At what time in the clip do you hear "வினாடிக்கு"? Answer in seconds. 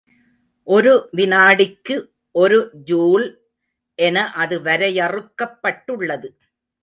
1.11-1.95